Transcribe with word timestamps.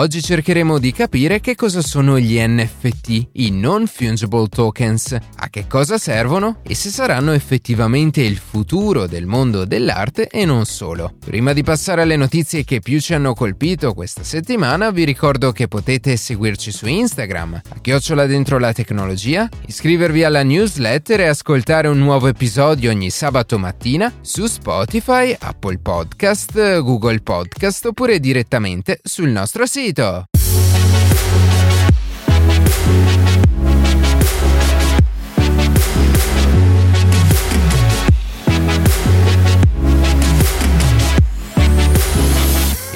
Oggi 0.00 0.22
cercheremo 0.22 0.78
di 0.78 0.92
capire 0.92 1.40
che 1.40 1.54
cosa 1.54 1.82
sono 1.82 2.18
gli 2.18 2.40
NFT, 2.40 3.28
i 3.32 3.50
non 3.50 3.86
fungible 3.86 4.48
tokens, 4.48 5.12
a 5.12 5.50
che 5.50 5.66
cosa 5.66 5.98
servono 5.98 6.60
e 6.62 6.74
se 6.74 6.88
saranno 6.88 7.32
effettivamente 7.32 8.22
il 8.22 8.38
futuro 8.38 9.06
del 9.06 9.26
mondo 9.26 9.66
dell'arte 9.66 10.28
e 10.28 10.46
non 10.46 10.64
solo. 10.64 11.12
Prima 11.22 11.52
di 11.52 11.62
passare 11.62 12.00
alle 12.00 12.16
notizie 12.16 12.64
che 12.64 12.80
più 12.80 12.98
ci 12.98 13.12
hanno 13.12 13.34
colpito 13.34 13.92
questa 13.92 14.24
settimana, 14.24 14.90
vi 14.90 15.04
ricordo 15.04 15.52
che 15.52 15.68
potete 15.68 16.16
seguirci 16.16 16.72
su 16.72 16.86
Instagram, 16.86 17.60
a 17.68 17.80
chiocciola 17.82 18.24
dentro 18.24 18.58
la 18.58 18.72
tecnologia, 18.72 19.46
iscrivervi 19.66 20.24
alla 20.24 20.42
newsletter 20.42 21.20
e 21.20 21.26
ascoltare 21.26 21.88
un 21.88 21.98
nuovo 21.98 22.26
episodio 22.26 22.88
ogni 22.88 23.10
sabato 23.10 23.58
mattina 23.58 24.10
su 24.22 24.46
Spotify, 24.46 25.36
Apple 25.38 25.76
Podcast, 25.76 26.80
Google 26.80 27.20
Podcast 27.20 27.84
oppure 27.84 28.18
direttamente 28.18 28.98
sul 29.02 29.28
nostro 29.28 29.66
sito 29.66 29.88
Later 29.90 30.24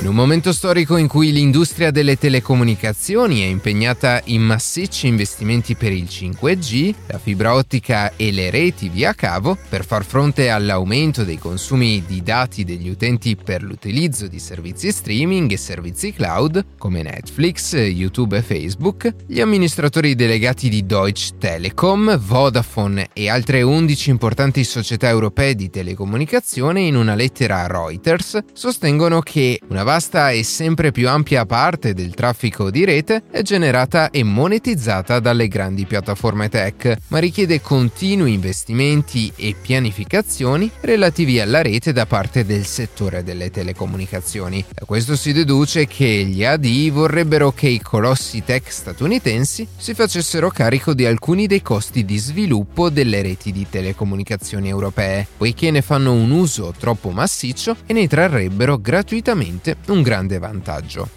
sito. 0.05 0.15
un 0.15 0.21
momento 0.21 0.53
storico 0.53 0.97
in 0.97 1.09
cui 1.09 1.33
l'industria 1.33 1.91
delle 1.91 2.17
telecomunicazioni 2.17 3.41
è 3.41 3.47
impegnata 3.47 4.21
in 4.27 4.43
massicci 4.43 5.09
investimenti 5.09 5.75
per 5.75 5.91
il 5.91 6.05
5G, 6.05 6.95
la 7.09 7.19
fibra 7.19 7.55
ottica 7.55 8.13
e 8.15 8.31
le 8.31 8.49
reti 8.49 8.89
via 8.89 9.13
cavo 9.13 9.59
per 9.69 9.85
far 9.85 10.05
fronte 10.05 10.51
all'aumento 10.51 11.25
dei 11.25 11.37
consumi 11.37 12.05
di 12.07 12.23
dati 12.23 12.63
degli 12.63 12.89
utenti 12.89 13.35
per 13.35 13.65
l'utilizzo 13.65 14.29
di 14.29 14.39
servizi 14.39 14.93
streaming 14.93 15.51
e 15.51 15.57
servizi 15.57 16.13
cloud 16.13 16.65
come 16.79 17.03
Netflix, 17.03 17.75
YouTube 17.75 18.37
e 18.37 18.43
Facebook, 18.43 19.13
gli 19.27 19.41
amministratori 19.41 20.15
delegati 20.15 20.69
di 20.69 20.87
Deutsche 20.87 21.39
Telekom, 21.39 22.19
Vodafone 22.19 23.09
e 23.13 23.29
altre 23.29 23.63
11 23.63 24.11
importanti 24.11 24.63
società 24.63 25.09
europee 25.09 25.57
di 25.57 25.71
telecomunicazione 25.71 26.83
in 26.83 26.95
una 26.95 27.17
lettera 27.17 27.65
a 27.65 27.67
Reuters 27.67 28.45
sostengono 28.53 29.19
che 29.19 29.59
una 29.71 29.83
vasta 29.95 30.31
e 30.33 30.43
sempre 30.43 30.91
più 30.91 31.09
ampia 31.09 31.47
parte 31.47 31.95
del 31.95 32.15
traffico 32.15 32.69
di 32.69 32.85
rete 32.85 33.23
è 33.31 33.43
generata 33.43 34.11
e 34.11 34.25
monetizzata 34.25 35.21
dalle 35.21 35.47
grandi 35.47 35.87
piattaforme 35.87 36.49
tech, 36.49 36.97
ma 37.09 37.19
richiede 37.19 37.61
continui 37.61 38.33
investimenti 38.33 39.33
e 39.37 39.55
pianificazioni 39.61 40.69
relativi 40.81 41.39
alla 41.39 41.63
rete 41.63 41.93
da 41.93 42.07
parte 42.07 42.45
del 42.45 42.67
settore 42.67 43.23
delle 43.23 43.53
telecomunicazioni. 43.53 44.65
Da 44.69 44.85
questo 44.85 45.15
si 45.15 45.33
deduce 45.33 45.87
che 45.87 46.25
gli 46.25 46.45
AD 46.45 46.91
vorrebbero 46.91 47.53
che 47.53 47.69
i 47.69 47.81
colossi 47.81 48.43
tech 48.43 48.73
statunitensi 48.73 49.65
si 49.77 49.95
facessero 49.95 50.51
carico 50.51 50.93
di 50.93 51.07
alcuni 51.07 51.47
dei 51.47 51.63
costi 51.63 52.05
di 52.05 52.19
sviluppo 52.19 52.91
delle 52.91 53.23
reti 53.23 53.53
di 53.53 53.65
telecomunicazioni 53.71 54.69
europee, 54.69 55.25
poiché 55.37 55.71
ne 55.71 55.83
fanno 55.83 56.15
un 56.15 56.33
uso 56.33 56.75
troppo 56.77 57.11
massiccio 57.11 57.77
e 57.87 57.93
ne 57.93 58.09
trarrebbero 58.09 58.77
gratuitamente 58.79 59.83
un 59.93 60.03
grande 60.03 60.39
vantaggio. 60.39 61.09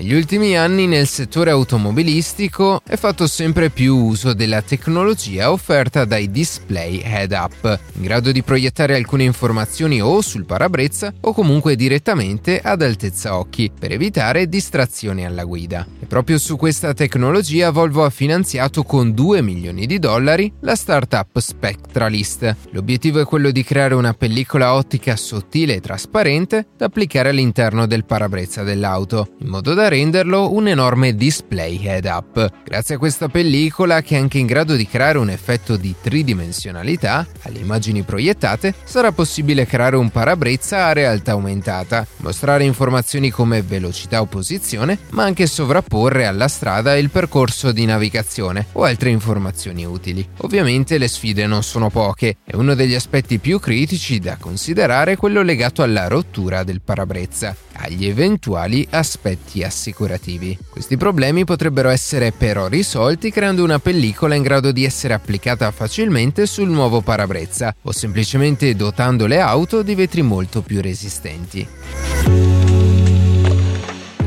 Negli 0.00 0.14
ultimi 0.14 0.56
anni 0.56 0.86
nel 0.86 1.06
settore 1.06 1.50
automobilistico 1.50 2.80
è 2.86 2.96
fatto 2.96 3.26
sempre 3.26 3.68
più 3.68 3.94
uso 3.94 4.32
della 4.32 4.62
tecnologia 4.62 5.52
offerta 5.52 6.06
dai 6.06 6.30
display 6.30 7.02
head-up, 7.04 7.78
in 7.96 8.04
grado 8.04 8.32
di 8.32 8.42
proiettare 8.42 8.96
alcune 8.96 9.24
informazioni 9.24 10.00
o 10.00 10.22
sul 10.22 10.46
parabrezza 10.46 11.12
o 11.20 11.34
comunque 11.34 11.76
direttamente 11.76 12.60
ad 12.60 12.80
altezza 12.80 13.36
occhi, 13.36 13.70
per 13.78 13.92
evitare 13.92 14.48
distrazioni 14.48 15.26
alla 15.26 15.44
guida. 15.44 15.86
E 16.00 16.06
proprio 16.06 16.38
su 16.38 16.56
questa 16.56 16.94
tecnologia 16.94 17.70
Volvo 17.70 18.02
ha 18.02 18.10
finanziato 18.10 18.84
con 18.84 19.12
2 19.12 19.42
milioni 19.42 19.84
di 19.84 19.98
dollari 19.98 20.50
la 20.60 20.76
startup 20.76 21.38
Spectralist. 21.38 22.56
L'obiettivo 22.70 23.20
è 23.20 23.26
quello 23.26 23.50
di 23.50 23.62
creare 23.62 23.94
una 23.94 24.14
pellicola 24.14 24.72
ottica 24.72 25.14
sottile 25.14 25.74
e 25.74 25.80
trasparente 25.82 26.68
da 26.74 26.86
applicare 26.86 27.28
all'interno 27.28 27.84
del 27.84 28.06
parabrezza 28.06 28.62
dell'auto, 28.62 29.34
in 29.40 29.48
modo 29.48 29.74
da 29.74 29.88
renderlo 29.90 30.54
un 30.54 30.68
enorme 30.68 31.14
display 31.14 31.84
head-up. 31.84 32.50
Grazie 32.64 32.94
a 32.94 32.98
questa 32.98 33.28
pellicola, 33.28 34.00
che 34.00 34.16
è 34.16 34.18
anche 34.18 34.38
in 34.38 34.46
grado 34.46 34.76
di 34.76 34.86
creare 34.86 35.18
un 35.18 35.28
effetto 35.28 35.76
di 35.76 35.94
tridimensionalità 36.00 37.26
alle 37.42 37.58
immagini 37.58 38.02
proiettate, 38.02 38.72
sarà 38.84 39.12
possibile 39.12 39.66
creare 39.66 39.96
un 39.96 40.10
parabrezza 40.10 40.86
a 40.86 40.92
realtà 40.92 41.32
aumentata, 41.32 42.06
mostrare 42.18 42.64
informazioni 42.64 43.30
come 43.30 43.62
velocità 43.62 44.20
o 44.20 44.26
posizione, 44.26 44.98
ma 45.10 45.24
anche 45.24 45.46
sovrapporre 45.46 46.26
alla 46.26 46.48
strada 46.48 46.96
il 46.96 47.10
percorso 47.10 47.72
di 47.72 47.84
navigazione 47.84 48.66
o 48.72 48.84
altre 48.84 49.10
informazioni 49.10 49.84
utili. 49.84 50.26
Ovviamente 50.38 50.98
le 50.98 51.08
sfide 51.08 51.46
non 51.46 51.62
sono 51.64 51.90
poche 51.90 52.36
e 52.44 52.56
uno 52.56 52.74
degli 52.74 52.94
aspetti 52.94 53.38
più 53.38 53.58
critici 53.58 54.20
da 54.20 54.36
considerare 54.38 55.12
è 55.12 55.16
quello 55.16 55.42
legato 55.42 55.82
alla 55.82 56.06
rottura 56.06 56.62
del 56.62 56.80
parabrezza, 56.80 57.56
agli 57.80 58.06
eventuali 58.06 58.86
aspetti 58.90 59.62
assicurativi. 59.62 60.56
Questi 60.70 60.96
problemi 60.96 61.44
potrebbero 61.44 61.88
essere 61.88 62.32
però 62.32 62.66
risolti 62.68 63.30
creando 63.30 63.64
una 63.64 63.78
pellicola 63.78 64.34
in 64.34 64.42
grado 64.42 64.72
di 64.72 64.84
essere 64.84 65.14
applicata 65.14 65.70
facilmente 65.70 66.46
sul 66.46 66.68
nuovo 66.68 67.00
parabrezza 67.00 67.74
o 67.82 67.92
semplicemente 67.92 68.74
dotando 68.74 69.26
le 69.26 69.40
auto 69.40 69.82
di 69.82 69.94
vetri 69.94 70.22
molto 70.22 70.62
più 70.62 70.80
resistenti. 70.80 71.66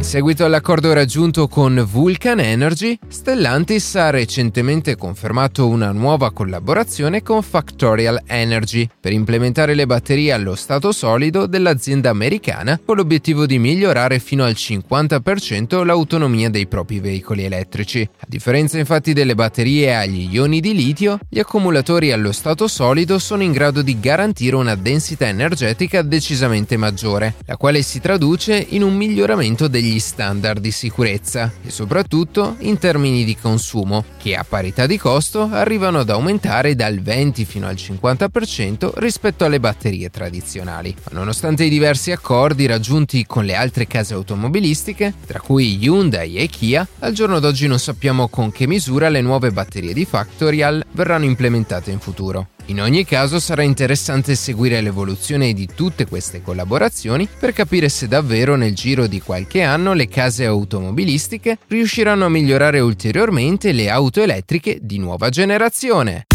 In 0.04 0.10
seguito 0.10 0.44
all'accordo 0.44 0.92
raggiunto 0.92 1.48
con 1.48 1.88
Vulcan 1.90 2.42
Energy, 2.42 3.00
Stellantis 3.08 3.96
ha 3.96 4.10
recentemente 4.10 4.98
confermato 4.98 5.66
una 5.70 5.94
nuova 5.94 6.34
collaborazione 6.34 7.24
con 7.24 7.42
Factorial 7.42 8.22
Energy 8.26 8.88
per 9.00 9.14
implementare 9.14 9.74
le 9.74 9.86
batterie 9.86 10.34
allo 10.34 10.56
stato 10.56 10.92
solido 10.92 11.46
dell'azienda 11.46 12.10
americana 12.10 12.82
con 12.86 12.98
l'obiettivo 12.98 13.46
di 13.46 13.58
migliorare 13.58 14.20
fino 14.20 14.44
al 14.44 14.52
50% 14.52 15.86
l'autonomia 15.86 16.50
dei 16.50 16.68
propri 16.68 17.00
veicoli 17.00 17.46
elettrici. 17.46 18.02
A 18.02 18.26
differenza 18.28 18.78
infatti 18.78 19.14
delle 19.14 19.36
batterie 19.36 19.96
agli 19.96 20.28
ioni 20.30 20.60
di 20.60 20.76
litio, 20.76 21.18
gli 21.30 21.40
accumulatori 21.40 22.12
allo 22.12 22.34
stato 22.34 22.68
solido 22.68 23.20
sono 23.20 23.42
in 23.42 23.54
grado 23.54 23.82
di 23.82 23.98
garantire 23.98 24.58
una 24.58 24.76
densità 24.76 25.30
energetica 25.30 26.02
decisamente 26.02 26.76
maggiore, 26.76 27.36
la 27.46 27.56
quale 27.56 27.82
si 27.82 28.02
traduce 28.02 28.68
in 28.72 28.84
un 28.84 28.94
miglioramento 28.98 29.70
degli 29.70 29.92
degli 29.94 30.00
standard 30.00 30.60
di 30.60 30.72
sicurezza 30.72 31.52
e 31.64 31.70
soprattutto 31.70 32.56
in 32.60 32.80
termini 32.80 33.24
di 33.24 33.36
consumo, 33.36 34.04
che 34.18 34.36
a 34.36 34.44
parità 34.44 34.88
di 34.88 34.98
costo 34.98 35.50
arrivano 35.52 36.00
ad 36.00 36.10
aumentare 36.10 36.76
dal 36.76 37.00
20 37.00 37.46
fino 37.46 37.68
al 37.68 37.76
50% 37.76 38.94
rispetto 38.96 39.46
alle 39.46 39.60
batterie 39.60 40.10
tradizionali. 40.10 40.96
Ma 41.12 41.20
nonostante 41.20 41.64
i 41.64 41.70
diversi 41.70 42.12
accordi 42.12 42.66
raggiunti 42.66 43.26
con 43.26 43.46
le 43.46 43.56
altre 43.56 43.86
case 43.86 44.16
automobilistiche, 44.16 45.14
tra 45.26 45.40
cui 45.40 45.78
Hyundai 45.80 46.38
e 46.38 46.48
Kia, 46.48 46.88
al 47.00 47.14
giorno 47.14 47.40
d'oggi 47.40 47.68
non 47.68 47.80
sappiamo 47.80 48.28
con 48.28 48.52
che 48.52 48.66
misura 48.66 49.10
le 49.10 49.22
nuove 49.22 49.52
batterie 49.52 49.94
di 49.94 50.06
Factorial 50.06 50.84
verranno 50.92 51.26
implementate 51.26 51.92
in 51.92 52.00
futuro. 52.00 52.48
In 52.68 52.82
ogni 52.82 53.04
caso 53.04 53.40
sarà 53.40 53.62
interessante 53.62 54.36
seguire 54.36 54.80
l'evoluzione 54.80 55.52
di 55.54 55.68
tutte 55.74 56.08
queste 56.08 56.42
collaborazioni 56.42 57.28
per 57.40 57.52
capire 57.52 57.90
se 57.90 58.08
davvero 58.08 58.56
nel 58.56 58.74
giro 58.74 59.06
di 59.08 59.20
qualche 59.20 59.64
anno 59.64 59.94
le 59.94 60.08
case 60.08 60.46
automobilistiche 60.46 61.58
riusciranno 61.68 62.26
a 62.26 62.30
migliorare 62.30 62.80
ulteriormente 62.80 63.74
le 63.74 63.90
auto 63.90 64.22
elettriche 64.22 64.80
di 64.82 64.98
nuova 64.98 65.30
generazione. 65.30 66.26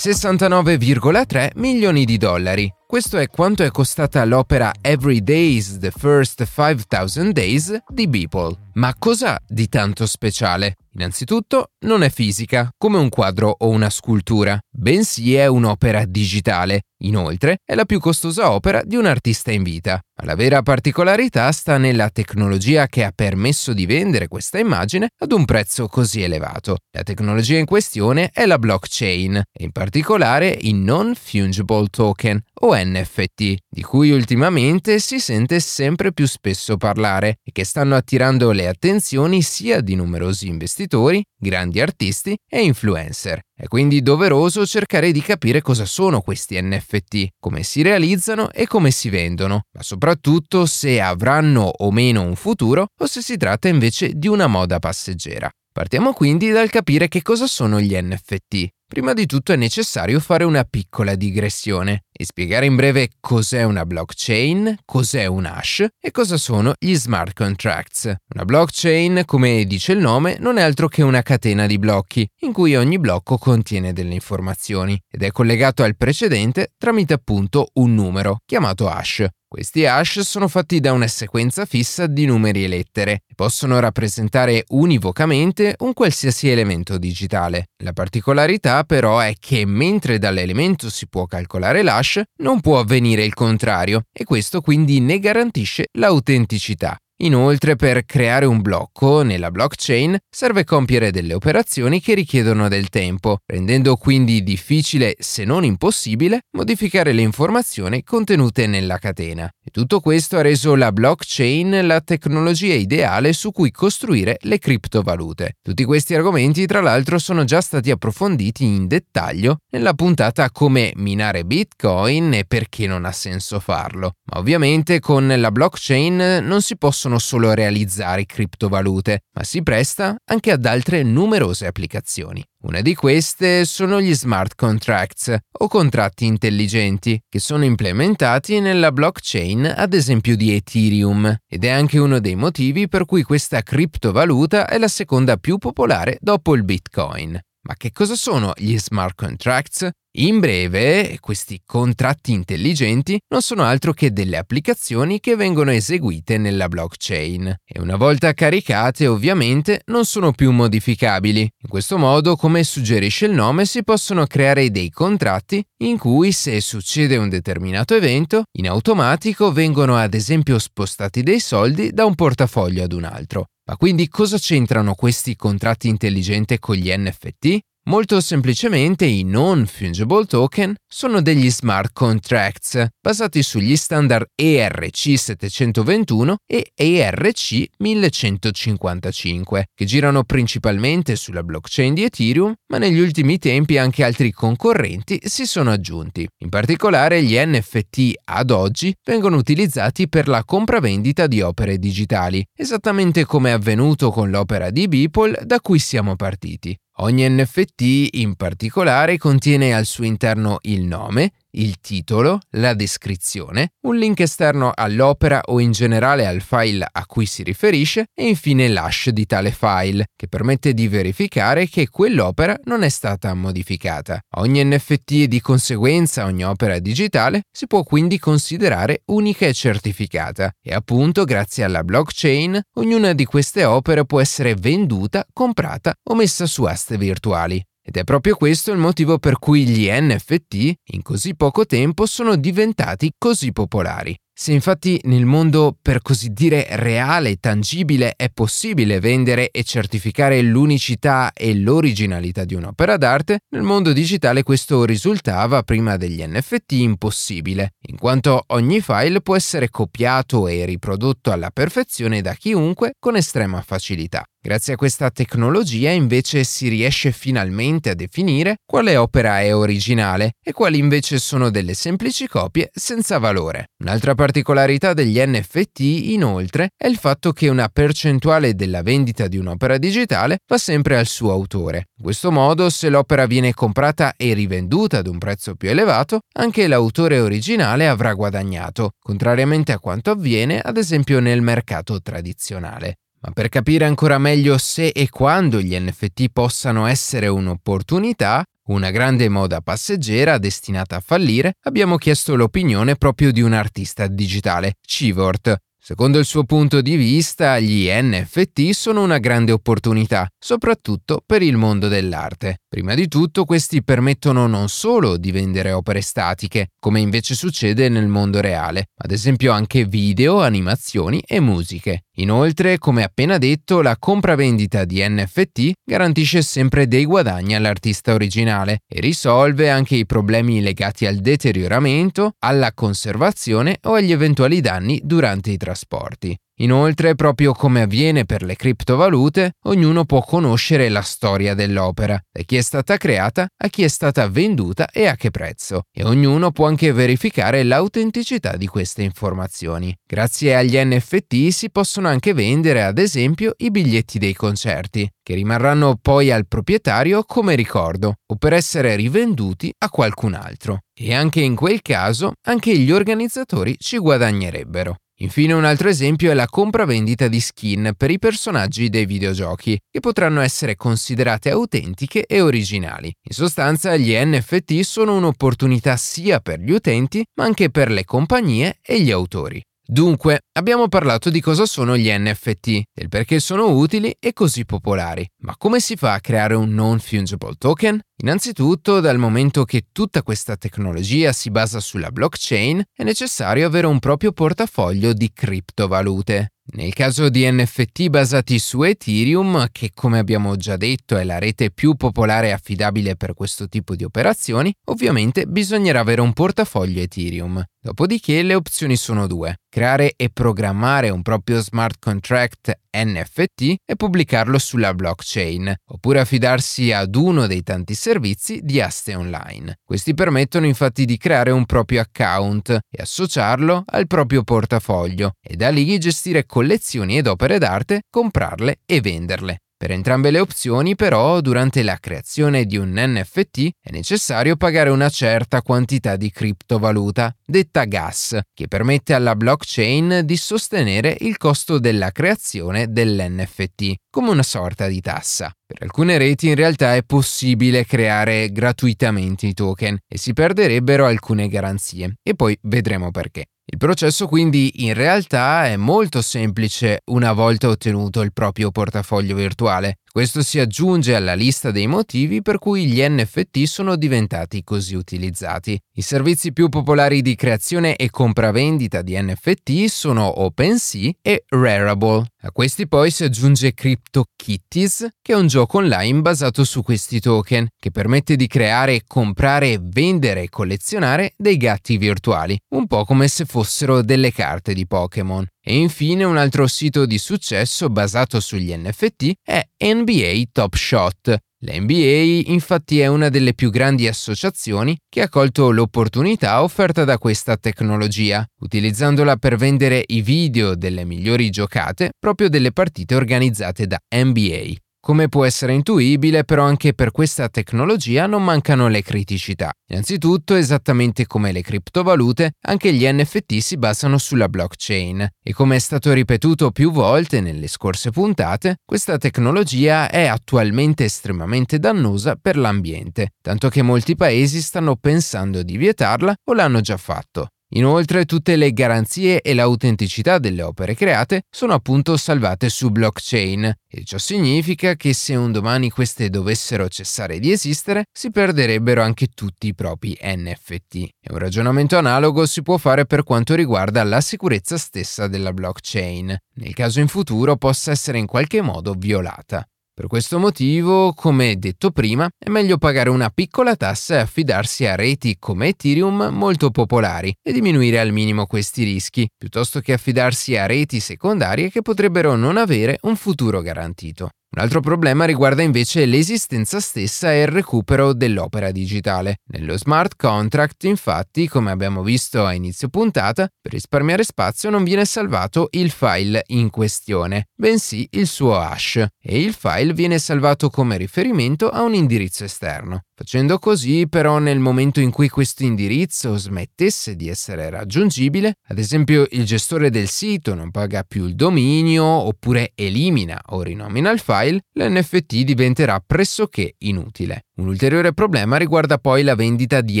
69,3 0.02 1.50
milioni 1.56 2.06
di 2.06 2.16
dollari. 2.16 2.72
Questo 2.86 3.18
è 3.18 3.28
quanto 3.28 3.64
è 3.64 3.70
costata 3.70 4.24
l'opera 4.24 4.72
Every 4.80 5.22
Day's 5.22 5.76
The 5.78 5.90
First 5.90 6.42
5000 6.46 7.32
Days 7.32 7.76
di 7.86 8.08
Beeple. 8.08 8.56
Ma 8.74 8.94
cos'ha 8.98 9.38
di 9.46 9.68
tanto 9.68 10.06
speciale? 10.06 10.76
Innanzitutto 10.94 11.72
non 11.80 12.02
è 12.02 12.08
fisica, 12.08 12.70
come 12.78 12.96
un 12.96 13.10
quadro 13.10 13.54
o 13.58 13.68
una 13.68 13.90
scultura, 13.90 14.58
bensì 14.70 15.34
è 15.34 15.46
un'opera 15.46 16.06
digitale, 16.06 16.80
Inoltre, 17.02 17.58
è 17.64 17.74
la 17.74 17.84
più 17.84 17.98
costosa 17.98 18.50
opera 18.50 18.82
di 18.84 18.96
un 18.96 19.06
artista 19.06 19.50
in 19.52 19.62
vita. 19.62 20.00
Ma 20.16 20.26
la 20.26 20.34
vera 20.34 20.60
particolarità 20.60 21.50
sta 21.50 21.78
nella 21.78 22.10
tecnologia 22.10 22.86
che 22.88 23.04
ha 23.04 23.12
permesso 23.14 23.72
di 23.72 23.86
vendere 23.86 24.28
questa 24.28 24.58
immagine 24.58 25.08
ad 25.18 25.32
un 25.32 25.46
prezzo 25.46 25.86
così 25.86 26.22
elevato. 26.22 26.78
La 26.90 27.02
tecnologia 27.02 27.56
in 27.56 27.64
questione 27.64 28.30
è 28.32 28.44
la 28.44 28.58
blockchain 28.58 29.36
e 29.36 29.64
in 29.64 29.72
particolare 29.72 30.48
i 30.48 30.72
non-fungible 30.74 31.86
token 31.88 32.38
o 32.62 32.74
NFT, 32.74 33.56
di 33.68 33.82
cui 33.82 34.10
ultimamente 34.10 34.98
si 34.98 35.20
sente 35.20 35.58
sempre 35.60 36.12
più 36.12 36.26
spesso 36.26 36.76
parlare 36.76 37.38
e 37.42 37.50
che 37.52 37.64
stanno 37.64 37.96
attirando 37.96 38.50
le 38.50 38.68
attenzioni 38.68 39.40
sia 39.40 39.80
di 39.80 39.94
numerosi 39.94 40.48
investitori, 40.48 41.24
grandi 41.38 41.80
artisti 41.80 42.36
e 42.46 42.62
influencer. 42.62 43.40
È 43.60 43.66
quindi 43.68 44.00
doveroso 44.00 44.64
cercare 44.64 45.12
di 45.12 45.20
capire 45.20 45.60
cosa 45.60 45.84
sono 45.84 46.22
questi 46.22 46.58
NFT, 46.58 47.26
come 47.38 47.62
si 47.62 47.82
realizzano 47.82 48.50
e 48.52 48.66
come 48.66 48.90
si 48.90 49.10
vendono, 49.10 49.64
ma 49.72 49.82
soprattutto 49.82 50.64
se 50.64 50.98
avranno 50.98 51.64
o 51.64 51.90
meno 51.90 52.22
un 52.22 52.36
futuro 52.36 52.86
o 52.98 53.06
se 53.06 53.20
si 53.20 53.36
tratta 53.36 53.68
invece 53.68 54.12
di 54.14 54.28
una 54.28 54.46
moda 54.46 54.78
passeggera. 54.78 55.50
Partiamo 55.70 56.14
quindi 56.14 56.48
dal 56.48 56.70
capire 56.70 57.08
che 57.08 57.20
cosa 57.20 57.46
sono 57.46 57.82
gli 57.82 57.94
NFT. 57.94 58.68
Prima 58.90 59.12
di 59.12 59.24
tutto 59.24 59.52
è 59.52 59.56
necessario 59.56 60.18
fare 60.18 60.42
una 60.42 60.64
piccola 60.64 61.14
digressione 61.14 62.06
e 62.10 62.24
spiegare 62.24 62.66
in 62.66 62.74
breve 62.74 63.10
cos'è 63.20 63.62
una 63.62 63.86
blockchain, 63.86 64.78
cos'è 64.84 65.26
un 65.26 65.44
hash 65.44 65.86
e 66.00 66.10
cosa 66.10 66.36
sono 66.36 66.72
gli 66.76 66.96
smart 66.96 67.32
contracts. 67.32 68.12
Una 68.34 68.44
blockchain, 68.44 69.22
come 69.26 69.64
dice 69.64 69.92
il 69.92 70.00
nome, 70.00 70.38
non 70.40 70.58
è 70.58 70.62
altro 70.62 70.88
che 70.88 71.02
una 71.02 71.22
catena 71.22 71.66
di 71.66 71.78
blocchi, 71.78 72.28
in 72.40 72.52
cui 72.52 72.74
ogni 72.74 72.98
blocco 72.98 73.38
contiene 73.38 73.92
delle 73.92 74.14
informazioni 74.14 75.00
ed 75.08 75.22
è 75.22 75.30
collegato 75.30 75.84
al 75.84 75.96
precedente 75.96 76.72
tramite 76.76 77.12
appunto 77.12 77.68
un 77.74 77.94
numero, 77.94 78.40
chiamato 78.44 78.88
hash. 78.88 79.24
Questi 79.52 79.84
hash 79.84 80.20
sono 80.20 80.46
fatti 80.46 80.78
da 80.78 80.92
una 80.92 81.08
sequenza 81.08 81.64
fissa 81.64 82.06
di 82.06 82.24
numeri 82.24 82.62
e 82.62 82.68
lettere 82.68 83.22
e 83.26 83.34
possono 83.34 83.80
rappresentare 83.80 84.62
univocamente 84.68 85.74
un 85.80 85.92
qualsiasi 85.92 86.48
elemento 86.48 86.98
digitale. 86.98 87.70
La 87.82 87.92
particolarità 87.92 88.84
però 88.84 89.18
è 89.18 89.34
che 89.40 89.66
mentre 89.66 90.20
dall'elemento 90.20 90.88
si 90.88 91.08
può 91.08 91.26
calcolare 91.26 91.82
l'hash, 91.82 92.22
non 92.42 92.60
può 92.60 92.78
avvenire 92.78 93.24
il 93.24 93.34
contrario 93.34 94.02
e 94.12 94.22
questo 94.22 94.60
quindi 94.60 95.00
ne 95.00 95.18
garantisce 95.18 95.86
l'autenticità. 95.98 96.96
Inoltre, 97.22 97.76
per 97.76 98.06
creare 98.06 98.46
un 98.46 98.62
blocco 98.62 99.22
nella 99.22 99.50
blockchain 99.50 100.16
serve 100.30 100.64
compiere 100.64 101.10
delle 101.10 101.34
operazioni 101.34 102.00
che 102.00 102.14
richiedono 102.14 102.66
del 102.68 102.88
tempo, 102.88 103.40
rendendo 103.44 103.96
quindi 103.96 104.42
difficile, 104.42 105.16
se 105.18 105.44
non 105.44 105.62
impossibile, 105.64 106.46
modificare 106.52 107.12
le 107.12 107.20
informazioni 107.20 108.02
contenute 108.04 108.66
nella 108.66 108.96
catena. 108.96 109.50
E 109.62 109.68
tutto 109.70 110.00
questo 110.00 110.38
ha 110.38 110.40
reso 110.40 110.74
la 110.74 110.92
blockchain 110.92 111.86
la 111.86 112.00
tecnologia 112.00 112.72
ideale 112.72 113.34
su 113.34 113.52
cui 113.52 113.70
costruire 113.70 114.38
le 114.42 114.58
criptovalute. 114.58 115.56
Tutti 115.60 115.84
questi 115.84 116.14
argomenti, 116.14 116.64
tra 116.64 116.80
l'altro, 116.80 117.18
sono 117.18 117.44
già 117.44 117.60
stati 117.60 117.90
approfonditi 117.90 118.64
in 118.64 118.86
dettaglio 118.86 119.58
nella 119.72 119.92
puntata 119.92 120.50
come 120.50 120.92
minare 120.96 121.44
Bitcoin 121.44 122.32
e 122.32 122.44
perché 122.46 122.86
non 122.86 123.04
ha 123.04 123.12
senso 123.12 123.60
farlo. 123.60 124.14
Ma 124.32 124.38
ovviamente 124.38 125.00
con 125.00 125.30
la 125.36 125.50
blockchain 125.50 126.38
non 126.42 126.62
si 126.62 126.78
possono 126.78 127.08
possono 127.10 127.18
solo 127.18 127.54
realizzare 127.54 128.26
criptovalute, 128.26 129.22
ma 129.34 129.42
si 129.42 129.62
presta 129.62 130.16
anche 130.24 130.52
ad 130.52 130.64
altre 130.64 131.02
numerose 131.02 131.66
applicazioni. 131.66 132.44
Una 132.62 132.82
di 132.82 132.94
queste 132.94 133.64
sono 133.64 134.00
gli 134.00 134.14
smart 134.14 134.54
contracts 134.54 135.34
o 135.58 135.68
contratti 135.68 136.26
intelligenti, 136.26 137.20
che 137.28 137.40
sono 137.40 137.64
implementati 137.64 138.60
nella 138.60 138.92
blockchain 138.92 139.74
ad 139.76 139.94
esempio 139.94 140.36
di 140.36 140.54
Ethereum, 140.54 141.34
ed 141.48 141.64
è 141.64 141.70
anche 141.70 141.98
uno 141.98 142.20
dei 142.20 142.36
motivi 142.36 142.86
per 142.86 143.06
cui 143.06 143.22
questa 143.22 143.62
criptovaluta 143.62 144.68
è 144.68 144.78
la 144.78 144.88
seconda 144.88 145.36
più 145.36 145.58
popolare 145.58 146.18
dopo 146.20 146.54
il 146.54 146.64
Bitcoin. 146.64 147.38
Ma 147.62 147.74
che 147.76 147.90
cosa 147.92 148.14
sono 148.14 148.52
gli 148.56 148.78
smart 148.78 149.14
contracts? 149.16 149.88
In 150.14 150.40
breve, 150.40 151.18
questi 151.20 151.62
contratti 151.64 152.32
intelligenti 152.32 153.16
non 153.28 153.42
sono 153.42 153.62
altro 153.62 153.92
che 153.92 154.12
delle 154.12 154.38
applicazioni 154.38 155.20
che 155.20 155.36
vengono 155.36 155.70
eseguite 155.70 156.36
nella 156.36 156.66
blockchain 156.66 157.54
e 157.64 157.80
una 157.80 157.94
volta 157.94 158.34
caricate 158.34 159.06
ovviamente 159.06 159.82
non 159.86 160.04
sono 160.04 160.32
più 160.32 160.50
modificabili. 160.50 161.42
In 161.42 161.68
questo 161.68 161.96
modo, 161.96 162.34
come 162.34 162.64
suggerisce 162.64 163.26
il 163.26 163.34
nome, 163.34 163.64
si 163.66 163.84
possono 163.84 164.26
creare 164.26 164.72
dei 164.72 164.90
contratti 164.90 165.64
in 165.84 165.96
cui 165.96 166.32
se 166.32 166.60
succede 166.60 167.16
un 167.16 167.28
determinato 167.28 167.94
evento, 167.94 168.42
in 168.58 168.68
automatico 168.68 169.52
vengono 169.52 169.94
ad 169.94 170.14
esempio 170.14 170.58
spostati 170.58 171.22
dei 171.22 171.38
soldi 171.38 171.92
da 171.92 172.04
un 172.04 172.16
portafoglio 172.16 172.82
ad 172.82 172.92
un 172.92 173.04
altro. 173.04 173.46
Ma 173.70 173.76
quindi 173.76 174.08
cosa 174.08 174.38
c'entrano 174.38 174.94
questi 174.94 175.36
contratti 175.36 175.86
intelligenti 175.86 176.58
con 176.58 176.74
gli 176.74 176.92
NFT? 176.92 177.58
Molto 177.84 178.20
semplicemente 178.20 179.06
i 179.06 179.22
non 179.22 179.64
fungible 179.64 180.26
token 180.26 180.74
sono 180.86 181.22
degli 181.22 181.50
smart 181.50 181.92
contracts 181.94 182.86
basati 183.00 183.42
sugli 183.42 183.74
standard 183.74 184.26
ERC 184.34 185.18
721 185.18 186.36
e 186.46 186.72
ERC 186.74 187.68
1155 187.78 189.68
che 189.74 189.84
girano 189.86 190.24
principalmente 190.24 191.16
sulla 191.16 191.42
blockchain 191.42 191.94
di 191.94 192.04
Ethereum, 192.04 192.52
ma 192.66 192.76
negli 192.76 193.00
ultimi 193.00 193.38
tempi 193.38 193.78
anche 193.78 194.04
altri 194.04 194.30
concorrenti 194.30 195.18
si 195.24 195.46
sono 195.46 195.70
aggiunti. 195.70 196.28
In 196.42 196.50
particolare 196.50 197.22
gli 197.22 197.34
NFT 197.34 198.12
ad 198.24 198.50
oggi 198.50 198.94
vengono 199.02 199.38
utilizzati 199.38 200.06
per 200.06 200.28
la 200.28 200.44
compravendita 200.44 201.26
di 201.26 201.40
opere 201.40 201.78
digitali, 201.78 202.44
esattamente 202.54 203.24
come 203.24 203.48
è 203.48 203.52
avvenuto 203.54 204.10
con 204.10 204.28
l'opera 204.28 204.68
di 204.68 204.86
Beeple 204.86 205.40
da 205.44 205.60
cui 205.60 205.78
siamo 205.78 206.14
partiti. 206.14 206.76
Ogni 207.02 207.26
NFT 207.26 208.08
in 208.12 208.34
particolare 208.34 209.16
contiene 209.16 209.74
al 209.74 209.86
suo 209.86 210.04
interno 210.04 210.58
il 210.62 210.82
nome, 210.82 211.32
il 211.52 211.80
titolo, 211.80 212.40
la 212.50 212.74
descrizione, 212.74 213.72
un 213.86 213.96
link 213.96 214.20
esterno 214.20 214.72
all'opera 214.74 215.40
o 215.46 215.60
in 215.60 215.72
generale 215.72 216.26
al 216.26 216.40
file 216.40 216.86
a 216.90 217.06
cui 217.06 217.26
si 217.26 217.42
riferisce 217.42 218.06
e 218.14 218.28
infine 218.28 218.68
l'hash 218.68 219.10
di 219.10 219.26
tale 219.26 219.50
file, 219.50 220.06
che 220.16 220.28
permette 220.28 220.74
di 220.74 220.88
verificare 220.88 221.68
che 221.68 221.88
quell'opera 221.88 222.58
non 222.64 222.82
è 222.82 222.88
stata 222.88 223.32
modificata. 223.34 224.20
Ogni 224.36 224.64
NFT 224.64 225.10
e 225.12 225.28
di 225.28 225.40
conseguenza 225.40 226.24
ogni 226.24 226.44
opera 226.44 226.78
digitale 226.78 227.42
si 227.50 227.66
può 227.66 227.82
quindi 227.82 228.18
considerare 228.18 229.02
unica 229.06 229.46
e 229.46 229.54
certificata 229.54 230.50
e 230.62 230.72
appunto 230.72 231.24
grazie 231.24 231.64
alla 231.64 231.82
blockchain 231.82 232.60
ognuna 232.74 233.12
di 233.12 233.24
queste 233.24 233.64
opere 233.64 234.04
può 234.04 234.20
essere 234.20 234.54
venduta, 234.54 235.26
comprata 235.32 235.94
o 236.04 236.14
messa 236.14 236.46
su 236.46 236.64
aste 236.64 236.96
virtuali. 236.96 237.64
Ed 237.82 237.96
è 237.96 238.04
proprio 238.04 238.36
questo 238.36 238.72
il 238.72 238.78
motivo 238.78 239.18
per 239.18 239.38
cui 239.38 239.66
gli 239.66 239.88
NFT 239.90 240.72
in 240.92 241.02
così 241.02 241.34
poco 241.34 241.64
tempo 241.66 242.06
sono 242.06 242.36
diventati 242.36 243.12
così 243.16 243.52
popolari. 243.52 244.14
Se 244.40 244.52
infatti 244.52 244.98
nel 245.04 245.26
mondo 245.26 245.76
per 245.80 246.00
così 246.00 246.32
dire 246.32 246.66
reale 246.70 247.28
e 247.28 247.36
tangibile 247.38 248.14
è 248.16 248.30
possibile 248.30 248.98
vendere 248.98 249.50
e 249.50 249.64
certificare 249.64 250.40
l'unicità 250.40 251.32
e 251.34 251.54
l'originalità 251.54 252.46
di 252.46 252.54
un'opera 252.54 252.96
d'arte, 252.96 253.40
nel 253.50 253.60
mondo 253.60 253.92
digitale 253.92 254.42
questo 254.42 254.86
risultava 254.86 255.62
prima 255.62 255.98
degli 255.98 256.24
NFT 256.24 256.72
impossibile, 256.72 257.74
in 257.88 257.98
quanto 257.98 258.44
ogni 258.46 258.80
file 258.80 259.20
può 259.20 259.36
essere 259.36 259.68
copiato 259.68 260.48
e 260.48 260.64
riprodotto 260.64 261.32
alla 261.32 261.50
perfezione 261.50 262.22
da 262.22 262.32
chiunque 262.32 262.92
con 262.98 263.16
estrema 263.16 263.60
facilità. 263.60 264.24
Grazie 264.42 264.72
a 264.72 264.76
questa 264.76 265.10
tecnologia 265.10 265.90
invece 265.90 266.44
si 266.44 266.68
riesce 266.68 267.12
finalmente 267.12 267.90
a 267.90 267.94
definire 267.94 268.56
quale 268.64 268.96
opera 268.96 269.42
è 269.42 269.54
originale 269.54 270.32
e 270.42 270.52
quali 270.52 270.78
invece 270.78 271.18
sono 271.18 271.50
delle 271.50 271.74
semplici 271.74 272.26
copie 272.26 272.70
senza 272.72 273.18
valore. 273.18 273.66
Un'altra 273.82 274.14
particolarità 274.14 274.94
degli 274.94 275.20
NFT 275.22 275.80
inoltre 275.80 276.70
è 276.74 276.86
il 276.86 276.96
fatto 276.96 277.32
che 277.32 277.48
una 277.48 277.68
percentuale 277.68 278.54
della 278.54 278.80
vendita 278.80 279.28
di 279.28 279.36
un'opera 279.36 279.76
digitale 279.76 280.38
va 280.48 280.56
sempre 280.56 280.96
al 280.96 281.06
suo 281.06 281.32
autore. 281.32 281.88
In 281.98 282.04
questo 282.04 282.32
modo 282.32 282.70
se 282.70 282.88
l'opera 282.88 283.26
viene 283.26 283.52
comprata 283.52 284.14
e 284.16 284.32
rivenduta 284.32 284.96
ad 284.96 285.06
un 285.06 285.18
prezzo 285.18 285.54
più 285.54 285.68
elevato, 285.68 286.20
anche 286.36 286.66
l'autore 286.66 287.20
originale 287.20 287.86
avrà 287.86 288.14
guadagnato, 288.14 288.92
contrariamente 288.98 289.72
a 289.72 289.78
quanto 289.78 290.10
avviene 290.10 290.60
ad 290.60 290.78
esempio 290.78 291.20
nel 291.20 291.42
mercato 291.42 292.00
tradizionale. 292.00 292.94
Ma 293.22 293.32
per 293.32 293.48
capire 293.48 293.84
ancora 293.84 294.18
meglio 294.18 294.56
se 294.56 294.88
e 294.88 295.10
quando 295.10 295.60
gli 295.60 295.78
NFT 295.78 296.28
possano 296.32 296.86
essere 296.86 297.28
un'opportunità, 297.28 298.42
una 298.68 298.90
grande 298.90 299.28
moda 299.28 299.60
passeggera 299.60 300.38
destinata 300.38 300.96
a 300.96 301.00
fallire, 301.00 301.54
abbiamo 301.64 301.96
chiesto 301.96 302.34
l'opinione 302.34 302.96
proprio 302.96 303.32
di 303.32 303.42
un 303.42 303.52
artista 303.52 304.06
digitale, 304.06 304.74
Chivort, 304.80 305.58
Secondo 305.82 306.18
il 306.18 306.26
suo 306.26 306.44
punto 306.44 306.82
di 306.82 306.94
vista, 306.96 307.58
gli 307.58 307.88
NFT 307.90 308.70
sono 308.72 309.02
una 309.02 309.16
grande 309.16 309.50
opportunità, 309.50 310.28
soprattutto 310.38 311.22
per 311.24 311.40
il 311.40 311.56
mondo 311.56 311.88
dell'arte. 311.88 312.58
Prima 312.68 312.94
di 312.94 313.08
tutto, 313.08 313.46
questi 313.46 313.82
permettono 313.82 314.46
non 314.46 314.68
solo 314.68 315.16
di 315.16 315.32
vendere 315.32 315.72
opere 315.72 316.02
statiche, 316.02 316.68
come 316.78 317.00
invece 317.00 317.34
succede 317.34 317.88
nel 317.88 318.08
mondo 318.08 318.42
reale, 318.42 318.88
ad 318.94 319.10
esempio 319.10 319.52
anche 319.52 319.86
video, 319.86 320.42
animazioni 320.42 321.22
e 321.26 321.40
musiche. 321.40 322.02
Inoltre, 322.20 322.76
come 322.76 323.02
appena 323.02 323.38
detto, 323.38 323.80
la 323.80 323.96
compravendita 323.98 324.84
di 324.84 325.02
NFT 325.06 325.72
garantisce 325.82 326.42
sempre 326.42 326.86
dei 326.86 327.06
guadagni 327.06 327.54
all'artista 327.54 328.12
originale 328.12 328.80
e 328.86 329.00
risolve 329.00 329.70
anche 329.70 329.96
i 329.96 330.04
problemi 330.04 330.60
legati 330.60 331.06
al 331.06 331.16
deterioramento, 331.16 332.32
alla 332.40 332.72
conservazione 332.74 333.78
o 333.84 333.94
agli 333.94 334.12
eventuali 334.12 334.60
danni 334.60 335.00
durante 335.02 335.50
i 335.50 335.56
trasporti. 335.56 336.36
Inoltre, 336.60 337.14
proprio 337.14 337.52
come 337.52 337.80
avviene 337.82 338.26
per 338.26 338.42
le 338.42 338.54
criptovalute, 338.54 339.52
ognuno 339.64 340.04
può 340.04 340.22
conoscere 340.22 340.90
la 340.90 341.00
storia 341.00 341.54
dell'opera, 341.54 342.20
da 342.30 342.42
chi 342.42 342.56
è 342.56 342.60
stata 342.60 342.98
creata 342.98 343.46
a 343.56 343.68
chi 343.68 343.82
è 343.82 343.88
stata 343.88 344.28
venduta 344.28 344.88
e 344.90 345.06
a 345.06 345.16
che 345.16 345.30
prezzo, 345.30 345.84
e 345.90 346.04
ognuno 346.04 346.50
può 346.50 346.66
anche 346.66 346.92
verificare 346.92 347.62
l'autenticità 347.62 348.56
di 348.56 348.66
queste 348.66 349.02
informazioni. 349.02 349.94
Grazie 350.06 350.54
agli 350.54 350.76
NFT 350.76 351.48
si 351.48 351.70
possono 351.70 352.08
anche 352.08 352.34
vendere, 352.34 352.84
ad 352.84 352.98
esempio, 352.98 353.54
i 353.58 353.70
biglietti 353.70 354.18
dei 354.18 354.34
concerti, 354.34 355.08
che 355.22 355.34
rimarranno 355.34 355.98
poi 356.00 356.30
al 356.30 356.46
proprietario 356.46 357.22
come 357.24 357.54
ricordo 357.54 358.16
o 358.26 358.36
per 358.36 358.52
essere 358.52 358.96
rivenduti 358.96 359.72
a 359.78 359.88
qualcun 359.88 360.34
altro. 360.34 360.80
E 360.92 361.14
anche 361.14 361.40
in 361.40 361.54
quel 361.54 361.80
caso, 361.80 362.32
anche 362.46 362.76
gli 362.76 362.90
organizzatori 362.90 363.76
ci 363.78 363.96
guadagnerebbero. 363.96 364.96
Infine 365.22 365.52
un 365.52 365.64
altro 365.64 365.90
esempio 365.90 366.30
è 366.30 366.34
la 366.34 366.46
compravendita 366.46 367.28
di 367.28 367.40
skin 367.40 367.92
per 367.94 368.10
i 368.10 368.18
personaggi 368.18 368.88
dei 368.88 369.04
videogiochi, 369.04 369.78
che 369.90 370.00
potranno 370.00 370.40
essere 370.40 370.76
considerate 370.76 371.50
autentiche 371.50 372.24
e 372.24 372.40
originali. 372.40 373.08
In 373.08 373.34
sostanza 373.34 373.96
gli 373.96 374.14
NFT 374.14 374.80
sono 374.80 375.14
un'opportunità 375.16 375.98
sia 375.98 376.40
per 376.40 376.60
gli 376.60 376.70
utenti, 376.70 377.22
ma 377.34 377.44
anche 377.44 377.70
per 377.70 377.90
le 377.90 378.04
compagnie 378.04 378.78
e 378.80 379.02
gli 379.02 379.10
autori. 379.10 379.62
Dunque, 379.92 380.42
abbiamo 380.52 380.86
parlato 380.86 381.30
di 381.30 381.40
cosa 381.40 381.66
sono 381.66 381.96
gli 381.96 382.08
NFT, 382.08 382.82
del 382.94 383.08
perché 383.08 383.40
sono 383.40 383.70
utili 383.70 384.14
e 384.20 384.32
così 384.32 384.64
popolari. 384.64 385.28
Ma 385.38 385.56
come 385.56 385.80
si 385.80 385.96
fa 385.96 386.12
a 386.12 386.20
creare 386.20 386.54
un 386.54 386.72
non 386.72 387.00
fungible 387.00 387.54
token? 387.58 388.00
Innanzitutto, 388.22 389.00
dal 389.00 389.18
momento 389.18 389.64
che 389.64 389.86
tutta 389.90 390.22
questa 390.22 390.54
tecnologia 390.54 391.32
si 391.32 391.50
basa 391.50 391.80
sulla 391.80 392.12
blockchain, 392.12 392.84
è 392.94 393.02
necessario 393.02 393.66
avere 393.66 393.88
un 393.88 393.98
proprio 393.98 394.30
portafoglio 394.30 395.12
di 395.12 395.32
criptovalute. 395.32 396.52
Nel 396.72 396.92
caso 396.94 397.28
di 397.28 397.50
NFT 397.50 398.10
basati 398.10 398.60
su 398.60 398.82
Ethereum, 398.82 399.66
che 399.72 399.90
come 399.92 400.20
abbiamo 400.20 400.54
già 400.54 400.76
detto 400.76 401.16
è 401.16 401.24
la 401.24 401.40
rete 401.40 401.72
più 401.72 401.94
popolare 401.94 402.48
e 402.48 402.52
affidabile 402.52 403.16
per 403.16 403.34
questo 403.34 403.66
tipo 403.68 403.96
di 403.96 404.04
operazioni, 404.04 404.72
ovviamente 404.84 405.46
bisognerà 405.46 405.98
avere 405.98 406.20
un 406.20 406.32
portafoglio 406.32 407.00
Ethereum. 407.00 407.60
Dopodiché 407.82 408.42
le 408.42 408.54
opzioni 408.54 408.94
sono 408.94 409.26
due, 409.26 409.56
creare 409.70 410.12
e 410.14 410.28
programmare 410.28 411.08
un 411.08 411.22
proprio 411.22 411.60
smart 411.60 411.96
contract 411.98 412.78
NFT 412.90 413.76
e 413.86 413.96
pubblicarlo 413.96 414.58
sulla 414.58 414.92
blockchain, 414.92 415.74
oppure 415.86 416.20
affidarsi 416.20 416.92
ad 416.92 417.14
uno 417.14 417.46
dei 417.46 417.62
tanti 417.62 417.94
servizi 417.94 418.60
di 418.62 418.82
aste 418.82 419.14
online. 419.14 419.78
Questi 419.82 420.12
permettono 420.12 420.66
infatti 420.66 421.06
di 421.06 421.16
creare 421.16 421.52
un 421.52 421.64
proprio 421.64 422.02
account 422.02 422.68
e 422.68 423.00
associarlo 423.00 423.84
al 423.86 424.06
proprio 424.06 424.42
portafoglio 424.42 425.32
e 425.40 425.56
da 425.56 425.70
lì 425.70 425.98
gestire 425.98 426.44
collezioni 426.44 427.16
ed 427.16 427.28
opere 427.28 427.56
d'arte, 427.56 428.02
comprarle 428.10 428.80
e 428.84 429.00
venderle. 429.00 429.56
Per 429.80 429.90
entrambe 429.90 430.30
le 430.30 430.40
opzioni, 430.40 430.94
però, 430.94 431.40
durante 431.40 431.82
la 431.82 431.96
creazione 431.98 432.66
di 432.66 432.76
un 432.76 432.92
NFT 432.94 433.70
è 433.80 433.90
necessario 433.90 434.56
pagare 434.56 434.90
una 434.90 435.08
certa 435.08 435.62
quantità 435.62 436.16
di 436.16 436.30
criptovaluta, 436.30 437.34
detta 437.42 437.84
gas, 437.84 438.38
che 438.52 438.68
permette 438.68 439.14
alla 439.14 439.34
blockchain 439.34 440.20
di 440.24 440.36
sostenere 440.36 441.16
il 441.20 441.38
costo 441.38 441.78
della 441.78 442.10
creazione 442.10 442.92
dell'NFT, 442.92 443.94
come 444.10 444.28
una 444.28 444.42
sorta 444.42 444.86
di 444.86 445.00
tassa. 445.00 445.50
Per 445.70 445.84
alcune 445.84 446.18
reti 446.18 446.48
in 446.48 446.56
realtà 446.56 446.96
è 446.96 447.04
possibile 447.04 447.86
creare 447.86 448.50
gratuitamente 448.50 449.46
i 449.46 449.54
token 449.54 449.98
e 450.08 450.18
si 450.18 450.32
perderebbero 450.32 451.06
alcune 451.06 451.46
garanzie, 451.46 452.14
e 452.24 452.34
poi 452.34 452.58
vedremo 452.62 453.12
perché. 453.12 453.44
Il 453.64 453.78
processo 453.78 454.26
quindi 454.26 454.84
in 454.84 454.94
realtà 454.94 455.66
è 455.66 455.76
molto 455.76 456.22
semplice 456.22 457.02
una 457.12 457.32
volta 457.32 457.68
ottenuto 457.68 458.20
il 458.22 458.32
proprio 458.32 458.72
portafoglio 458.72 459.36
virtuale. 459.36 459.98
Questo 460.12 460.42
si 460.42 460.58
aggiunge 460.58 461.14
alla 461.14 461.34
lista 461.34 461.70
dei 461.70 461.86
motivi 461.86 462.42
per 462.42 462.58
cui 462.58 462.86
gli 462.86 463.00
NFT 463.00 463.62
sono 463.62 463.94
diventati 463.94 464.64
così 464.64 464.96
utilizzati. 464.96 465.80
I 465.94 466.02
servizi 466.02 466.52
più 466.52 466.68
popolari 466.68 467.22
di 467.22 467.36
creazione 467.36 467.94
e 467.94 468.10
compravendita 468.10 469.02
di 469.02 469.16
NFT 469.16 469.84
sono 469.84 470.42
OpenSea 470.42 471.12
e 471.22 471.44
Rarible. 471.46 472.24
A 472.42 472.50
questi 472.50 472.88
poi 472.88 473.12
si 473.12 473.22
aggiunge 473.22 473.72
CryptoKitties, 473.72 475.06
che 475.22 475.32
è 475.32 475.36
un 475.36 475.46
gioco 475.46 475.78
online 475.78 476.22
basato 476.22 476.64
su 476.64 476.82
questi 476.82 477.20
token, 477.20 477.68
che 477.78 477.92
permette 477.92 478.34
di 478.34 478.48
creare, 478.48 479.02
comprare, 479.06 479.78
vendere 479.80 480.42
e 480.42 480.48
collezionare 480.48 481.34
dei 481.36 481.56
gatti 481.56 481.98
virtuali, 481.98 482.58
un 482.70 482.88
po' 482.88 483.04
come 483.04 483.28
se 483.28 483.44
fossero 483.44 484.02
delle 484.02 484.32
carte 484.32 484.74
di 484.74 484.88
Pokémon. 484.88 485.46
E 485.70 485.76
infine 485.76 486.24
un 486.24 486.36
altro 486.36 486.66
sito 486.66 487.06
di 487.06 487.16
successo 487.16 487.88
basato 487.90 488.40
sugli 488.40 488.74
NFT 488.76 489.34
è 489.40 489.64
NBA 489.78 490.42
Top 490.50 490.74
Shot. 490.74 491.36
La 491.60 491.78
NBA 491.78 492.50
infatti 492.50 492.98
è 492.98 493.06
una 493.06 493.28
delle 493.28 493.54
più 493.54 493.70
grandi 493.70 494.08
associazioni 494.08 494.98
che 495.08 495.20
ha 495.20 495.28
colto 495.28 495.70
l'opportunità 495.70 496.64
offerta 496.64 497.04
da 497.04 497.18
questa 497.18 497.56
tecnologia, 497.56 498.44
utilizzandola 498.62 499.36
per 499.36 499.54
vendere 499.54 500.02
i 500.08 500.22
video 500.22 500.74
delle 500.74 501.04
migliori 501.04 501.50
giocate 501.50 502.10
proprio 502.18 502.48
delle 502.48 502.72
partite 502.72 503.14
organizzate 503.14 503.86
da 503.86 504.00
NBA. 504.12 504.74
Come 505.02 505.30
può 505.30 505.46
essere 505.46 505.72
intuibile, 505.72 506.44
però 506.44 506.64
anche 506.64 506.92
per 506.92 507.10
questa 507.10 507.48
tecnologia 507.48 508.26
non 508.26 508.44
mancano 508.44 508.88
le 508.88 509.00
criticità. 509.00 509.72
Innanzitutto, 509.88 510.54
esattamente 510.54 511.26
come 511.26 511.52
le 511.52 511.62
criptovalute, 511.62 512.52
anche 512.66 512.92
gli 512.92 513.10
NFT 513.10 513.58
si 513.58 513.78
basano 513.78 514.18
sulla 514.18 514.50
blockchain 514.50 515.26
e 515.42 515.52
come 515.54 515.76
è 515.76 515.78
stato 515.78 516.12
ripetuto 516.12 516.70
più 516.70 516.92
volte 516.92 517.40
nelle 517.40 517.66
scorse 517.66 518.10
puntate, 518.10 518.76
questa 518.84 519.16
tecnologia 519.16 520.10
è 520.10 520.26
attualmente 520.26 521.04
estremamente 521.04 521.78
dannosa 521.78 522.36
per 522.36 522.58
l'ambiente, 522.58 523.30
tanto 523.40 523.70
che 523.70 523.80
molti 523.80 524.14
paesi 524.14 524.60
stanno 524.60 524.96
pensando 524.96 525.62
di 525.62 525.78
vietarla 525.78 526.34
o 526.44 526.52
l'hanno 526.52 526.82
già 526.82 526.98
fatto. 526.98 527.48
Inoltre 527.74 528.24
tutte 528.24 528.56
le 528.56 528.72
garanzie 528.72 529.42
e 529.42 529.54
l'autenticità 529.54 530.38
delle 530.38 530.62
opere 530.62 530.96
create 530.96 531.42
sono 531.48 531.72
appunto 531.72 532.16
salvate 532.16 532.68
su 532.68 532.90
blockchain 532.90 533.72
e 533.88 534.04
ciò 534.04 534.18
significa 534.18 534.96
che 534.96 535.12
se 535.12 535.36
un 535.36 535.52
domani 535.52 535.88
queste 535.88 536.30
dovessero 536.30 536.88
cessare 536.88 537.38
di 537.38 537.52
esistere 537.52 538.06
si 538.12 538.32
perderebbero 538.32 539.02
anche 539.02 539.28
tutti 539.28 539.68
i 539.68 539.74
propri 539.74 540.18
NFT. 540.20 540.94
E 540.94 541.32
un 541.32 541.38
ragionamento 541.38 541.96
analogo 541.96 542.44
si 542.44 542.62
può 542.62 542.76
fare 542.76 543.06
per 543.06 543.22
quanto 543.22 543.54
riguarda 543.54 544.02
la 544.02 544.20
sicurezza 544.20 544.76
stessa 544.76 545.28
della 545.28 545.52
blockchain, 545.52 546.36
nel 546.54 546.74
caso 546.74 546.98
in 546.98 547.06
futuro 547.06 547.56
possa 547.56 547.92
essere 547.92 548.18
in 548.18 548.26
qualche 548.26 548.62
modo 548.62 548.94
violata. 548.98 549.64
Per 550.00 550.08
questo 550.08 550.38
motivo, 550.38 551.12
come 551.12 551.58
detto 551.58 551.90
prima, 551.90 552.26
è 552.38 552.48
meglio 552.48 552.78
pagare 552.78 553.10
una 553.10 553.28
piccola 553.28 553.76
tassa 553.76 554.14
e 554.14 554.20
affidarsi 554.20 554.86
a 554.86 554.94
reti 554.94 555.36
come 555.38 555.68
Ethereum 555.68 556.30
molto 556.32 556.70
popolari 556.70 557.36
e 557.42 557.52
diminuire 557.52 558.00
al 558.00 558.10
minimo 558.10 558.46
questi 558.46 558.82
rischi, 558.84 559.28
piuttosto 559.36 559.80
che 559.80 559.92
affidarsi 559.92 560.56
a 560.56 560.64
reti 560.64 561.00
secondarie 561.00 561.70
che 561.70 561.82
potrebbero 561.82 562.34
non 562.34 562.56
avere 562.56 562.96
un 563.02 563.14
futuro 563.14 563.60
garantito. 563.60 564.30
Un 564.52 564.60
altro 564.60 564.80
problema 564.80 565.26
riguarda 565.26 565.62
invece 565.62 566.06
l'esistenza 566.06 566.80
stessa 566.80 567.32
e 567.32 567.42
il 567.42 567.46
recupero 567.46 568.12
dell'opera 568.12 568.72
digitale. 568.72 569.36
Nello 569.52 569.78
smart 569.78 570.16
contract, 570.16 570.82
infatti, 570.84 571.46
come 571.46 571.70
abbiamo 571.70 572.02
visto 572.02 572.44
a 572.44 572.52
inizio 572.52 572.88
puntata, 572.88 573.48
per 573.60 573.70
risparmiare 573.70 574.24
spazio 574.24 574.68
non 574.68 574.82
viene 574.82 575.04
salvato 575.04 575.68
il 575.70 575.92
file 575.92 576.42
in 576.48 576.68
questione, 576.68 577.50
bensì 577.54 578.08
il 578.10 578.26
suo 578.26 578.58
hash, 578.58 578.96
e 579.22 579.40
il 579.40 579.52
file 579.52 579.92
viene 579.92 580.18
salvato 580.18 580.68
come 580.68 580.96
riferimento 580.96 581.68
a 581.70 581.82
un 581.82 581.94
indirizzo 581.94 582.42
esterno. 582.42 583.02
Facendo 583.14 583.58
così, 583.58 584.08
però, 584.08 584.38
nel 584.38 584.58
momento 584.58 584.98
in 584.98 585.12
cui 585.12 585.28
questo 585.28 585.62
indirizzo 585.62 586.36
smettesse 586.36 587.14
di 587.14 587.28
essere 587.28 587.70
raggiungibile, 587.70 588.54
ad 588.68 588.78
esempio 588.78 589.26
il 589.30 589.44
gestore 589.44 589.90
del 589.90 590.08
sito 590.08 590.54
non 590.54 590.70
paga 590.72 591.04
più 591.06 591.26
il 591.26 591.36
dominio 591.36 592.02
oppure 592.04 592.72
elimina 592.74 593.38
o 593.48 593.62
rinomina 593.62 594.10
il 594.10 594.18
file, 594.18 594.38
l'NFT 594.48 595.42
diventerà 595.42 596.02
pressoché 596.04 596.76
inutile. 596.78 597.46
Un 597.56 597.66
ulteriore 597.68 598.14
problema 598.14 598.56
riguarda 598.56 598.96
poi 598.96 599.22
la 599.22 599.34
vendita 599.34 599.82
di 599.82 600.00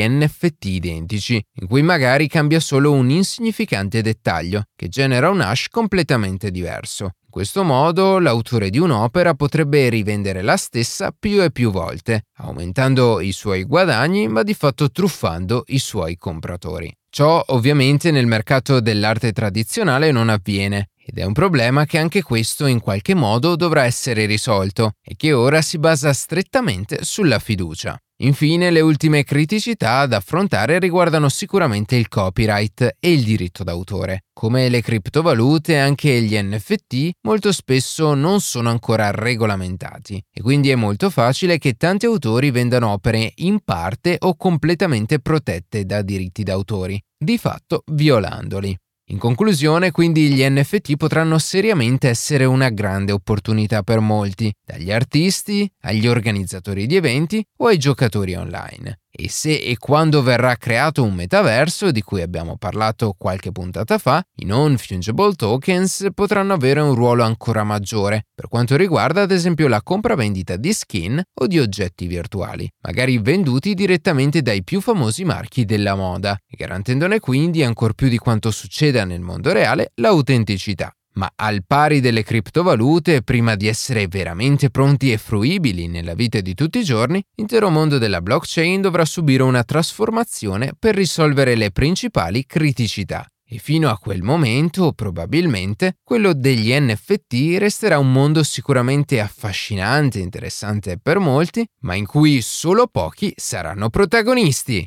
NFT 0.08 0.64
identici, 0.64 1.44
in 1.60 1.66
cui 1.66 1.82
magari 1.82 2.26
cambia 2.28 2.60
solo 2.60 2.92
un 2.92 3.10
insignificante 3.10 4.00
dettaglio, 4.00 4.64
che 4.74 4.88
genera 4.88 5.28
un 5.28 5.42
hash 5.42 5.68
completamente 5.68 6.50
diverso. 6.50 7.04
In 7.04 7.36
questo 7.36 7.62
modo 7.62 8.18
l'autore 8.18 8.70
di 8.70 8.78
un'opera 8.78 9.34
potrebbe 9.34 9.88
rivendere 9.88 10.42
la 10.42 10.56
stessa 10.56 11.14
più 11.16 11.42
e 11.42 11.52
più 11.52 11.70
volte, 11.70 12.24
aumentando 12.38 13.20
i 13.20 13.32
suoi 13.32 13.62
guadagni 13.64 14.26
ma 14.26 14.42
di 14.42 14.54
fatto 14.54 14.90
truffando 14.90 15.62
i 15.68 15.78
suoi 15.78 16.16
compratori. 16.16 16.92
Ciò 17.08 17.42
ovviamente 17.48 18.10
nel 18.10 18.26
mercato 18.26 18.80
dell'arte 18.80 19.32
tradizionale 19.32 20.12
non 20.12 20.28
avviene 20.28 20.89
ed 21.02 21.18
è 21.18 21.24
un 21.24 21.32
problema 21.32 21.86
che 21.86 21.98
anche 21.98 22.22
questo 22.22 22.66
in 22.66 22.80
qualche 22.80 23.14
modo 23.14 23.56
dovrà 23.56 23.84
essere 23.84 24.26
risolto 24.26 24.92
e 25.02 25.14
che 25.16 25.32
ora 25.32 25.62
si 25.62 25.78
basa 25.78 26.12
strettamente 26.12 26.98
sulla 27.02 27.38
fiducia. 27.38 27.98
Infine, 28.22 28.70
le 28.70 28.80
ultime 28.80 29.24
criticità 29.24 30.04
da 30.04 30.18
affrontare 30.18 30.78
riguardano 30.78 31.30
sicuramente 31.30 31.96
il 31.96 32.08
copyright 32.08 32.96
e 33.00 33.12
il 33.12 33.22
diritto 33.22 33.64
d'autore. 33.64 34.24
Come 34.34 34.68
le 34.68 34.82
criptovalute, 34.82 35.78
anche 35.78 36.20
gli 36.20 36.38
NFT 36.38 37.12
molto 37.22 37.50
spesso 37.50 38.12
non 38.12 38.40
sono 38.40 38.68
ancora 38.68 39.10
regolamentati 39.10 40.22
e 40.30 40.42
quindi 40.42 40.68
è 40.68 40.74
molto 40.74 41.08
facile 41.08 41.56
che 41.56 41.74
tanti 41.74 42.04
autori 42.04 42.50
vendano 42.50 42.90
opere 42.90 43.32
in 43.36 43.60
parte 43.64 44.16
o 44.18 44.36
completamente 44.36 45.18
protette 45.20 45.86
da 45.86 46.02
diritti 46.02 46.42
d'autori, 46.42 47.02
di 47.16 47.38
fatto 47.38 47.84
violandoli. 47.86 48.76
In 49.10 49.18
conclusione, 49.18 49.90
quindi, 49.90 50.28
gli 50.28 50.48
NFT 50.48 50.96
potranno 50.96 51.38
seriamente 51.38 52.08
essere 52.08 52.44
una 52.44 52.68
grande 52.68 53.10
opportunità 53.10 53.82
per 53.82 53.98
molti, 53.98 54.52
dagli 54.64 54.92
artisti 54.92 55.68
agli 55.80 56.06
organizzatori 56.06 56.86
di 56.86 56.94
eventi 56.94 57.44
o 57.56 57.66
ai 57.66 57.76
giocatori 57.76 58.34
online 58.34 59.00
e 59.10 59.28
se 59.28 59.54
e 59.54 59.76
quando 59.78 60.22
verrà 60.22 60.56
creato 60.56 61.02
un 61.02 61.14
metaverso 61.14 61.90
di 61.90 62.02
cui 62.02 62.22
abbiamo 62.22 62.56
parlato 62.56 63.14
qualche 63.18 63.52
puntata 63.52 63.98
fa, 63.98 64.22
i 64.36 64.44
non 64.44 64.76
fungible 64.78 65.34
tokens 65.34 66.08
potranno 66.14 66.52
avere 66.52 66.80
un 66.80 66.94
ruolo 66.94 67.24
ancora 67.24 67.64
maggiore 67.64 68.26
per 68.34 68.48
quanto 68.48 68.76
riguarda 68.76 69.22
ad 69.22 69.30
esempio 69.30 69.68
la 69.68 69.82
compravendita 69.82 70.56
di 70.56 70.72
skin 70.72 71.20
o 71.40 71.46
di 71.46 71.58
oggetti 71.58 72.06
virtuali, 72.06 72.70
magari 72.82 73.18
venduti 73.18 73.74
direttamente 73.74 74.42
dai 74.42 74.62
più 74.62 74.80
famosi 74.80 75.24
marchi 75.24 75.64
della 75.64 75.94
moda, 75.94 76.38
garantendone 76.48 77.20
quindi 77.20 77.62
ancor 77.62 77.94
più 77.94 78.08
di 78.08 78.18
quanto 78.18 78.50
succeda 78.50 79.04
nel 79.04 79.20
mondo 79.20 79.52
reale 79.52 79.92
l'autenticità 79.96 80.94
ma 81.14 81.30
al 81.34 81.64
pari 81.66 82.00
delle 82.00 82.22
criptovalute, 82.22 83.22
prima 83.22 83.54
di 83.56 83.66
essere 83.66 84.06
veramente 84.06 84.70
pronti 84.70 85.12
e 85.12 85.18
fruibili 85.18 85.88
nella 85.88 86.14
vita 86.14 86.40
di 86.40 86.54
tutti 86.54 86.78
i 86.78 86.84
giorni, 86.84 87.22
l'intero 87.34 87.70
mondo 87.70 87.98
della 87.98 88.20
blockchain 88.20 88.80
dovrà 88.80 89.04
subire 89.04 89.42
una 89.42 89.64
trasformazione 89.64 90.72
per 90.78 90.94
risolvere 90.94 91.54
le 91.54 91.70
principali 91.70 92.46
criticità. 92.46 93.26
E 93.52 93.58
fino 93.58 93.90
a 93.90 93.98
quel 93.98 94.22
momento, 94.22 94.92
probabilmente, 94.92 95.96
quello 96.04 96.32
degli 96.32 96.72
NFT 96.72 97.56
resterà 97.58 97.98
un 97.98 98.12
mondo 98.12 98.44
sicuramente 98.44 99.20
affascinante 99.20 100.20
e 100.20 100.22
interessante 100.22 101.00
per 101.02 101.18
molti, 101.18 101.66
ma 101.80 101.96
in 101.96 102.06
cui 102.06 102.42
solo 102.42 102.86
pochi 102.86 103.32
saranno 103.34 103.90
protagonisti. 103.90 104.86